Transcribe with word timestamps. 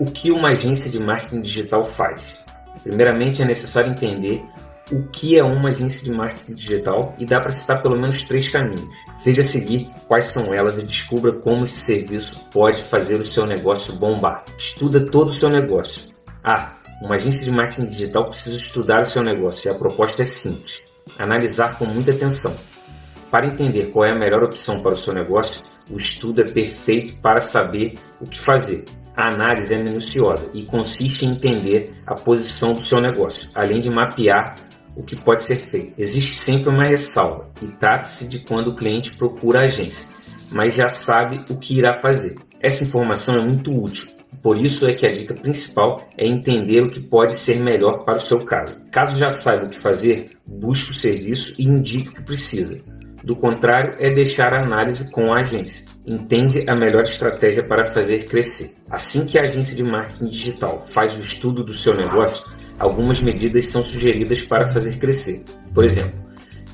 O 0.00 0.06
que 0.06 0.32
uma 0.32 0.48
agência 0.48 0.90
de 0.90 0.98
marketing 0.98 1.40
digital 1.40 1.84
faz? 1.84 2.36
Primeiramente, 2.82 3.42
é 3.42 3.44
necessário 3.44 3.92
entender 3.92 4.44
o 4.90 5.04
que 5.04 5.38
é 5.38 5.44
uma 5.44 5.70
agência 5.70 6.02
de 6.02 6.10
marketing 6.10 6.54
digital 6.54 7.14
e 7.16 7.24
dá 7.24 7.40
para 7.40 7.52
citar 7.52 7.80
pelo 7.80 7.98
menos 7.98 8.24
três 8.24 8.48
caminhos. 8.48 8.84
Veja 9.24 9.42
a 9.42 9.44
seguir 9.44 9.88
quais 10.08 10.26
são 10.26 10.52
elas 10.52 10.80
e 10.80 10.84
descubra 10.84 11.32
como 11.32 11.62
esse 11.62 11.78
serviço 11.78 12.40
pode 12.52 12.88
fazer 12.88 13.20
o 13.20 13.28
seu 13.28 13.46
negócio 13.46 13.94
bombar. 13.94 14.44
Estuda 14.58 15.00
todo 15.00 15.28
o 15.28 15.34
seu 15.34 15.48
negócio. 15.48 16.12
Ah, 16.42 16.74
uma 17.00 17.14
agência 17.14 17.44
de 17.44 17.52
marketing 17.52 17.86
digital 17.86 18.28
precisa 18.28 18.56
estudar 18.56 19.02
o 19.02 19.06
seu 19.06 19.22
negócio 19.22 19.66
e 19.66 19.70
a 19.70 19.74
proposta 19.74 20.22
é 20.22 20.26
simples. 20.26 20.82
Analisar 21.16 21.78
com 21.78 21.84
muita 21.84 22.10
atenção. 22.10 22.56
Para 23.30 23.46
entender 23.46 23.92
qual 23.92 24.04
é 24.04 24.10
a 24.10 24.18
melhor 24.18 24.42
opção 24.42 24.82
para 24.82 24.92
o 24.92 24.98
seu 24.98 25.14
negócio, 25.14 25.62
o 25.88 25.96
estudo 25.96 26.40
é 26.40 26.44
perfeito 26.44 27.16
para 27.22 27.40
saber 27.40 27.96
o 28.20 28.26
que 28.26 28.40
fazer. 28.40 28.84
A 29.16 29.28
análise 29.28 29.72
é 29.72 29.82
minuciosa 29.82 30.50
e 30.52 30.64
consiste 30.64 31.24
em 31.24 31.30
entender 31.30 31.94
a 32.04 32.14
posição 32.14 32.74
do 32.74 32.80
seu 32.80 33.00
negócio, 33.00 33.48
além 33.54 33.80
de 33.80 33.88
mapear 33.88 34.56
o 34.96 35.04
que 35.04 35.14
pode 35.14 35.42
ser 35.42 35.56
feito. 35.56 35.94
Existe 35.96 36.34
sempre 36.34 36.68
uma 36.68 36.84
ressalva 36.84 37.48
e 37.62 37.66
trata-se 37.66 38.24
de 38.24 38.40
quando 38.40 38.68
o 38.68 38.76
cliente 38.76 39.16
procura 39.16 39.60
a 39.60 39.64
agência, 39.64 40.04
mas 40.50 40.74
já 40.74 40.90
sabe 40.90 41.44
o 41.48 41.56
que 41.56 41.78
irá 41.78 41.94
fazer. 41.94 42.34
Essa 42.60 42.82
informação 42.82 43.36
é 43.36 43.42
muito 43.42 43.72
útil. 43.72 44.08
Por 44.42 44.60
isso 44.60 44.86
é 44.86 44.94
que 44.94 45.06
a 45.06 45.12
dica 45.12 45.32
principal 45.32 46.06
é 46.18 46.26
entender 46.26 46.82
o 46.82 46.90
que 46.90 47.00
pode 47.00 47.36
ser 47.36 47.60
melhor 47.60 48.04
para 48.04 48.16
o 48.16 48.20
seu 48.20 48.44
caso. 48.44 48.76
Caso 48.90 49.16
já 49.16 49.30
saiba 49.30 49.66
o 49.66 49.68
que 49.68 49.80
fazer, 49.80 50.30
busque 50.46 50.90
o 50.90 50.94
serviço 50.94 51.54
e 51.58 51.64
indique 51.64 52.08
o 52.10 52.14
que 52.14 52.22
precisa. 52.22 52.93
Do 53.24 53.34
contrário, 53.34 53.96
é 53.98 54.10
deixar 54.10 54.52
a 54.52 54.62
análise 54.62 55.10
com 55.10 55.32
a 55.32 55.40
agência. 55.40 55.86
Entende 56.06 56.62
a 56.68 56.76
melhor 56.76 57.04
estratégia 57.04 57.62
para 57.62 57.90
fazer 57.90 58.26
crescer. 58.26 58.72
Assim 58.90 59.24
que 59.24 59.38
a 59.38 59.42
agência 59.42 59.74
de 59.74 59.82
marketing 59.82 60.28
digital 60.28 60.86
faz 60.88 61.16
o 61.16 61.20
estudo 61.20 61.64
do 61.64 61.72
seu 61.72 61.94
negócio, 61.96 62.44
algumas 62.78 63.22
medidas 63.22 63.70
são 63.70 63.82
sugeridas 63.82 64.42
para 64.42 64.70
fazer 64.70 64.98
crescer. 64.98 65.42
Por 65.72 65.86
exemplo, 65.86 66.12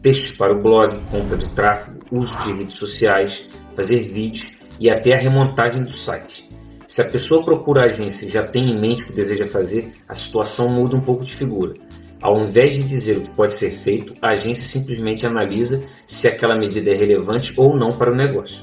textos 0.00 0.34
para 0.38 0.54
o 0.54 0.62
blog, 0.62 0.98
compra 1.10 1.36
de 1.36 1.52
tráfego, 1.52 1.98
uso 2.10 2.34
de 2.44 2.52
redes 2.54 2.76
sociais, 2.76 3.46
fazer 3.76 4.08
vídeos 4.08 4.56
e 4.80 4.88
até 4.88 5.12
a 5.12 5.18
remontagem 5.18 5.82
do 5.82 5.92
site. 5.92 6.48
Se 6.88 7.02
a 7.02 7.04
pessoa 7.04 7.44
procura 7.44 7.82
a 7.82 7.86
agência 7.86 8.24
e 8.24 8.30
já 8.30 8.42
tem 8.42 8.70
em 8.70 8.80
mente 8.80 9.02
o 9.02 9.08
que 9.08 9.12
deseja 9.12 9.46
fazer, 9.46 9.84
a 10.08 10.14
situação 10.14 10.70
muda 10.70 10.96
um 10.96 11.00
pouco 11.00 11.22
de 11.22 11.36
figura. 11.36 11.74
Ao 12.20 12.36
invés 12.40 12.74
de 12.74 12.82
dizer 12.82 13.18
o 13.18 13.22
que 13.22 13.30
pode 13.30 13.54
ser 13.54 13.70
feito, 13.70 14.12
a 14.20 14.30
agência 14.30 14.66
simplesmente 14.66 15.24
analisa 15.24 15.84
se 16.06 16.26
aquela 16.26 16.56
medida 16.56 16.90
é 16.90 16.96
relevante 16.96 17.52
ou 17.56 17.76
não 17.76 17.92
para 17.92 18.12
o 18.12 18.16
negócio. 18.16 18.62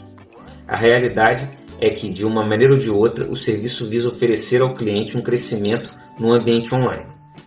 A 0.67 0.75
realidade 0.75 1.49
é 1.79 1.89
que, 1.89 2.09
de 2.09 2.25
uma 2.25 2.45
maneira 2.45 2.73
ou 2.73 2.79
de 2.79 2.89
outra, 2.89 3.29
o 3.29 3.35
serviço 3.35 3.87
visa 3.87 4.09
oferecer 4.09 4.61
ao 4.61 4.73
cliente 4.73 5.17
um 5.17 5.21
crescimento 5.21 5.93
no 6.19 6.33
ambiente 6.33 6.73
online. 6.73 7.05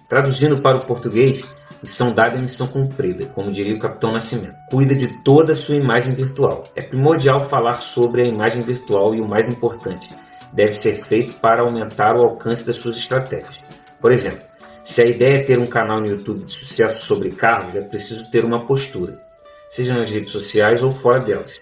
Traduzindo 0.08 0.58
para 0.58 0.78
o 0.78 0.86
português, 0.86 1.46
missão 1.82 2.12
dada 2.12 2.36
é 2.36 2.40
missão 2.40 2.66
cumprida, 2.66 3.26
como 3.26 3.50
diria 3.50 3.74
o 3.74 3.78
Capitão 3.78 4.10
Nascimento. 4.10 4.54
Cuida 4.70 4.94
de 4.94 5.08
toda 5.22 5.52
a 5.52 5.56
sua 5.56 5.76
imagem 5.76 6.14
virtual. 6.14 6.64
É 6.74 6.82
primordial 6.82 7.48
falar 7.50 7.78
sobre 7.80 8.22
a 8.22 8.26
imagem 8.26 8.62
virtual 8.62 9.14
e 9.14 9.20
o 9.20 9.28
mais 9.28 9.48
importante, 9.48 10.08
deve 10.52 10.72
ser 10.72 11.04
feito 11.04 11.34
para 11.34 11.62
aumentar 11.62 12.16
o 12.16 12.22
alcance 12.22 12.66
das 12.66 12.76
suas 12.76 12.96
estratégias. 12.96 13.60
Por 14.00 14.12
exemplo, 14.12 14.47
se 14.88 15.02
a 15.02 15.04
ideia 15.04 15.36
é 15.36 15.44
ter 15.44 15.58
um 15.58 15.66
canal 15.66 16.00
no 16.00 16.06
YouTube 16.06 16.46
de 16.46 16.52
sucesso 16.52 17.04
sobre 17.04 17.28
carros, 17.28 17.76
é 17.76 17.82
preciso 17.82 18.30
ter 18.30 18.42
uma 18.42 18.64
postura, 18.64 19.20
seja 19.68 19.92
nas 19.92 20.10
redes 20.10 20.32
sociais 20.32 20.82
ou 20.82 20.90
fora 20.90 21.20
delas. 21.20 21.60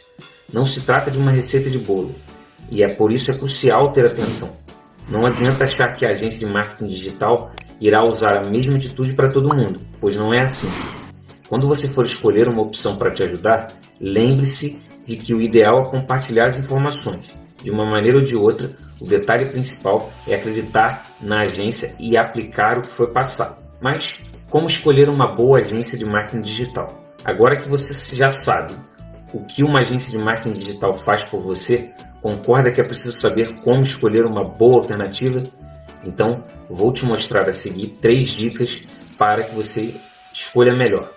Não 0.54 0.64
se 0.64 0.80
trata 0.86 1.10
de 1.10 1.18
uma 1.18 1.32
receita 1.32 1.68
de 1.68 1.76
bolo, 1.76 2.14
e 2.70 2.84
é 2.84 2.94
por 2.94 3.12
isso 3.12 3.32
é 3.32 3.36
crucial 3.36 3.90
ter 3.90 4.06
atenção. 4.06 4.56
Não 5.08 5.26
adianta 5.26 5.64
achar 5.64 5.92
que 5.94 6.06
a 6.06 6.10
agência 6.10 6.46
de 6.46 6.52
marketing 6.52 6.86
digital 6.86 7.50
irá 7.80 8.04
usar 8.04 8.46
a 8.46 8.48
mesma 8.48 8.76
atitude 8.76 9.12
para 9.12 9.32
todo 9.32 9.52
mundo, 9.52 9.80
pois 10.00 10.16
não 10.16 10.32
é 10.32 10.42
assim. 10.42 10.70
Quando 11.48 11.66
você 11.66 11.88
for 11.88 12.06
escolher 12.06 12.46
uma 12.46 12.62
opção 12.62 12.96
para 12.96 13.10
te 13.10 13.24
ajudar, 13.24 13.72
lembre-se 14.00 14.80
de 15.04 15.16
que 15.16 15.34
o 15.34 15.42
ideal 15.42 15.80
é 15.80 15.90
compartilhar 15.90 16.46
as 16.46 16.60
informações. 16.60 17.34
De 17.60 17.72
uma 17.72 17.90
maneira 17.90 18.18
ou 18.18 18.24
de 18.24 18.36
outra, 18.36 18.70
o 19.00 19.04
detalhe 19.04 19.46
principal 19.46 20.10
é 20.26 20.34
acreditar 20.34 21.16
na 21.20 21.42
agência 21.42 21.94
e 21.98 22.16
aplicar 22.16 22.78
o 22.78 22.82
que 22.82 22.92
foi 22.92 23.12
passado. 23.12 23.62
Mas 23.80 24.24
como 24.48 24.68
escolher 24.68 25.08
uma 25.08 25.34
boa 25.34 25.58
agência 25.58 25.98
de 25.98 26.04
marketing 26.04 26.42
digital? 26.42 27.04
Agora 27.24 27.56
que 27.56 27.68
você 27.68 28.14
já 28.14 28.30
sabe 28.30 28.74
o 29.32 29.44
que 29.44 29.62
uma 29.62 29.80
agência 29.80 30.10
de 30.10 30.18
marketing 30.18 30.58
digital 30.58 30.94
faz 30.94 31.24
por 31.24 31.40
você, 31.40 31.92
concorda 32.22 32.72
que 32.72 32.80
é 32.80 32.84
preciso 32.84 33.16
saber 33.16 33.56
como 33.56 33.82
escolher 33.82 34.24
uma 34.24 34.44
boa 34.44 34.78
alternativa? 34.78 35.42
Então, 36.04 36.44
vou 36.70 36.92
te 36.92 37.04
mostrar 37.04 37.48
a 37.48 37.52
seguir 37.52 37.98
três 38.00 38.28
dicas 38.28 38.86
para 39.18 39.42
que 39.44 39.54
você 39.54 39.96
escolha 40.32 40.74
melhor. 40.74 41.12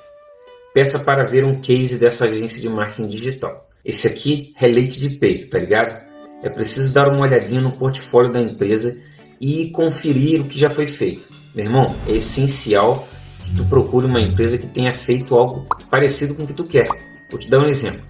Peça 0.73 0.99
para 0.99 1.29
ver 1.29 1.45
um 1.45 1.61
case 1.61 1.97
dessa 1.97 2.25
agência 2.25 2.61
de 2.61 2.69
marketing 2.69 3.07
digital. 3.07 3.67
Esse 3.85 4.07
aqui 4.07 4.53
é 4.59 4.67
leite 4.67 4.99
de 4.99 5.17
peito, 5.17 5.49
tá 5.49 5.59
ligado? 5.59 6.08
É 6.41 6.49
preciso 6.49 6.93
dar 6.93 7.09
uma 7.09 7.21
olhadinha 7.21 7.59
no 7.59 7.73
portfólio 7.73 8.31
da 8.31 8.39
empresa 8.39 8.97
e 9.41 9.69
conferir 9.71 10.41
o 10.41 10.47
que 10.47 10.57
já 10.57 10.69
foi 10.69 10.93
feito. 10.93 11.27
Meu 11.53 11.65
irmão, 11.65 11.87
é 12.07 12.13
essencial 12.13 13.07
que 13.43 13.57
tu 13.57 13.65
procure 13.65 14.05
uma 14.05 14.21
empresa 14.21 14.57
que 14.57 14.67
tenha 14.67 14.91
feito 14.91 15.35
algo 15.35 15.67
parecido 15.89 16.35
com 16.35 16.43
o 16.43 16.47
que 16.47 16.53
tu 16.53 16.63
quer. 16.63 16.87
Vou 17.29 17.39
te 17.39 17.49
dar 17.49 17.59
um 17.59 17.67
exemplo. 17.67 18.01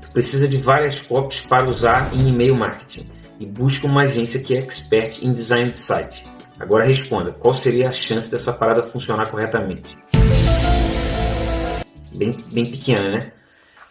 Tu 0.00 0.10
precisa 0.12 0.48
de 0.48 0.56
várias 0.56 0.98
copies 1.00 1.42
para 1.42 1.68
usar 1.68 2.10
em 2.14 2.28
e-mail 2.28 2.56
marketing 2.56 3.10
e 3.38 3.44
busca 3.44 3.86
uma 3.86 4.04
agência 4.04 4.40
que 4.40 4.56
é 4.56 4.60
expert 4.60 5.22
em 5.22 5.34
design 5.34 5.70
de 5.70 5.76
site. 5.76 6.26
Agora 6.58 6.86
responda, 6.86 7.32
qual 7.32 7.52
seria 7.52 7.88
a 7.88 7.92
chance 7.92 8.30
dessa 8.30 8.52
parada 8.52 8.88
funcionar 8.88 9.28
corretamente? 9.30 9.94
Bem, 12.14 12.36
bem 12.50 12.70
pequena, 12.70 13.10
né? 13.10 13.32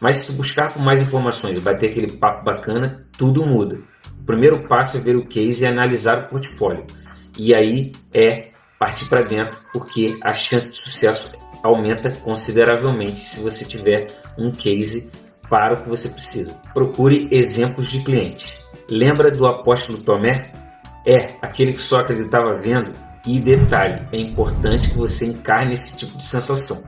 Mas 0.03 0.17
se 0.17 0.27
tu 0.27 0.33
buscar 0.33 0.73
por 0.73 0.83
mais 0.83 1.01
informações 1.01 1.55
e 1.55 1.61
bater 1.61 1.91
aquele 1.91 2.11
papo 2.17 2.43
bacana, 2.43 3.07
tudo 3.17 3.45
muda. 3.45 3.79
O 4.19 4.25
primeiro 4.25 4.67
passo 4.67 4.97
é 4.97 4.99
ver 4.99 5.15
o 5.15 5.25
case 5.25 5.63
e 5.63 5.65
analisar 5.65 6.25
o 6.25 6.27
portfólio. 6.27 6.85
E 7.37 7.55
aí 7.55 7.93
é 8.13 8.51
partir 8.77 9.07
para 9.07 9.23
dentro, 9.23 9.57
porque 9.71 10.19
a 10.21 10.33
chance 10.33 10.73
de 10.73 10.77
sucesso 10.77 11.37
aumenta 11.63 12.11
consideravelmente 12.17 13.21
se 13.21 13.41
você 13.41 13.63
tiver 13.63 14.07
um 14.37 14.51
case 14.51 15.09
para 15.49 15.75
o 15.75 15.83
que 15.83 15.89
você 15.89 16.09
precisa. 16.09 16.53
Procure 16.73 17.29
exemplos 17.31 17.89
de 17.89 18.03
clientes. 18.03 18.51
Lembra 18.89 19.31
do 19.31 19.47
apóstolo 19.47 19.99
Tomé? 19.99 20.51
É 21.07 21.35
aquele 21.41 21.71
que 21.71 21.81
só 21.81 21.99
acreditava 21.99 22.57
vendo. 22.57 22.91
E 23.25 23.39
detalhe, 23.39 24.05
é 24.11 24.17
importante 24.17 24.89
que 24.89 24.97
você 24.97 25.27
encarne 25.27 25.75
esse 25.75 25.97
tipo 25.97 26.17
de 26.17 26.25
sensação. 26.25 26.83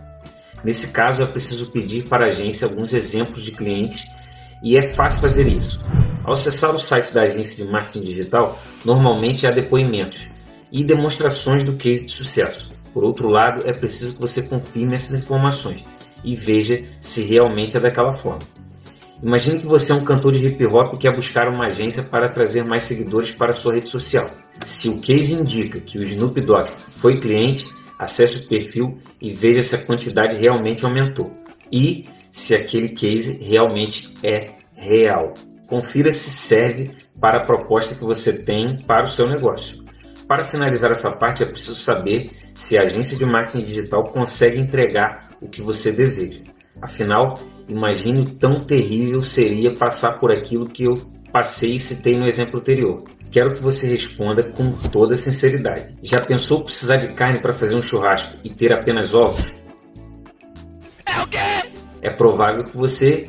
Nesse 0.66 0.88
caso, 0.88 1.22
é 1.22 1.28
preciso 1.28 1.68
pedir 1.68 2.09
para 2.09 2.26
a 2.26 2.30
agência 2.30 2.68
alguns 2.68 2.92
exemplos 2.92 3.44
de 3.44 3.52
clientes 3.52 4.03
e 4.64 4.76
é 4.76 4.90
fácil 4.90 5.22
fazer 5.22 5.48
isso. 5.48 5.86
Ao 6.24 6.34
acessar 6.34 6.74
o 6.74 6.80
site 6.80 7.14
da 7.14 7.22
agência 7.22 7.64
de 7.64 7.72
marketing 7.72 8.02
digital, 8.02 8.59
normalmente 8.84 9.46
há 9.46 9.52
depoimentos 9.52 10.34
e 10.72 10.84
demonstrações 10.84 11.64
do 11.64 11.78
case 11.78 12.08
de 12.08 12.12
sucesso. 12.12 12.74
Por 12.92 13.04
outro 13.04 13.30
lado, 13.30 13.62
é 13.68 13.74
preciso 13.74 14.16
que 14.16 14.22
você 14.22 14.42
confirme 14.42 14.96
essas 14.96 15.22
informações 15.22 15.86
e 16.24 16.36
veja 16.36 16.84
se 17.00 17.22
realmente 17.22 17.78
é 17.78 17.80
daquela 17.80 18.14
forma. 18.14 18.42
Imagine 19.22 19.59
que 19.59 19.68
você 19.68 19.92
é 19.92 19.96
um 19.96 20.04
cantor 20.04 20.31
de 20.31 20.48
hip 20.48 20.66
hop 20.66 20.96
e 20.96 20.98
quer 20.98 21.16
buscar 21.16 21.48
uma 21.48 21.68
agência 21.68 22.02
para 22.02 22.30
trazer 22.30 22.66
mais 22.66 22.86
seguidores 22.86 23.30
para 23.30 23.54
sua 23.54 23.75
rede 23.75 23.90
social. 23.90 24.31
Se 24.66 24.90
o 24.90 25.00
case 25.00 25.36
indica 25.36 25.80
que 25.80 26.00
o 26.00 26.04
Snoop 26.04 26.42
Dogg 26.42 26.72
foi 26.72 27.20
cliente, 27.20 27.70
acesse 28.00 28.39
o 28.39 28.47
perfil 28.47 28.97
e 29.22 29.33
veja 29.33 29.61
se 29.61 29.75
a 29.75 29.83
quantidade 29.83 30.38
realmente 30.38 30.85
aumentou 30.85 31.31
e 31.72 32.06
se 32.31 32.53
aquele 32.53 32.89
case 32.89 33.38
realmente 33.41 34.13
é 34.23 34.44
real. 34.78 35.33
Confira 35.67 36.11
se 36.11 36.29
serve 36.29 36.91
para 37.19 37.39
a 37.39 37.44
proposta 37.44 37.95
que 37.95 38.03
você 38.03 38.33
tem 38.44 38.78
para 38.85 39.06
o 39.06 39.09
seu 39.09 39.28
negócio. 39.28 39.83
Para 40.28 40.44
finalizar 40.44 40.92
essa 40.92 41.12
parte, 41.12 41.44
é 41.44 41.45
preciso 41.45 41.75
saber 41.75 42.31
se 42.53 42.77
a 42.77 42.83
agência 42.83 43.18
de 43.18 43.25
marketing 43.25 43.65
digital 43.65 44.03
consegue 44.03 44.59
entregar 44.59 45.24
o 45.41 45.48
que 45.48 45.62
você 45.62 45.91
deseja. 45.91 46.41
Afinal, 46.81 47.36
imagine 47.68 48.21
o 48.21 48.36
tão 48.36 48.59
terrível 48.59 49.21
seria 49.21 49.74
passar 49.74 50.19
por 50.19 50.31
aquilo 50.31 50.68
que 50.68 50.83
eu 50.83 50.95
passei 51.31 51.75
e 51.75 51.80
citei 51.80 52.18
no 52.18 52.27
exemplo 52.27 52.59
anterior. 52.59 53.03
Quero 53.31 53.56
que 53.56 53.62
você 53.62 53.88
responda 53.88 54.44
com 54.44 54.72
toda 54.89 55.16
sinceridade. 55.16 55.95
Já 56.01 56.19
pensou 56.19 56.63
precisar 56.63 56.98
de 56.98 57.13
carne 57.13 57.42
para 57.42 57.54
fazer 57.54 57.75
um 57.75 57.81
churrasco 57.81 58.38
e 58.44 58.50
ter 58.50 58.72
apenas 58.72 59.13
ovos? 59.13 59.54
É 61.06 61.22
o 61.22 61.27
quê? 61.27 61.69
É 62.01 62.10
provável 62.12 62.63
que 62.63 62.77
você 62.77 63.25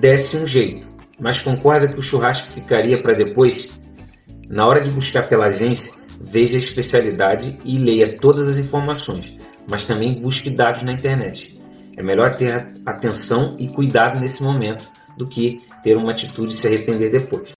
desse 0.00 0.36
um 0.36 0.46
jeito, 0.46 0.88
mas 1.18 1.38
concorda 1.38 1.88
que 1.88 1.98
o 1.98 2.02
churrasco 2.02 2.48
ficaria 2.48 3.02
para 3.02 3.14
depois? 3.14 3.68
Na 4.48 4.66
hora 4.66 4.80
de 4.80 4.90
buscar 4.90 5.28
pela 5.28 5.46
agência, 5.46 5.92
veja 6.20 6.56
a 6.56 6.60
especialidade 6.60 7.58
e 7.64 7.78
leia 7.78 8.16
todas 8.18 8.48
as 8.48 8.58
informações, 8.58 9.36
mas 9.68 9.86
também 9.86 10.12
busque 10.12 10.48
dados 10.48 10.82
na 10.82 10.92
internet. 10.92 11.58
É 11.96 12.02
melhor 12.02 12.36
ter 12.36 12.66
atenção 12.86 13.56
e 13.58 13.68
cuidado 13.68 14.20
nesse 14.20 14.42
momento 14.42 14.88
do 15.16 15.26
que 15.26 15.60
ter 15.82 15.96
uma 15.96 16.12
atitude 16.12 16.54
e 16.54 16.56
se 16.56 16.66
arrepender 16.66 17.10
depois. 17.10 17.52